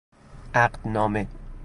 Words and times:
عقد 0.55 0.87
نامه 0.87 1.27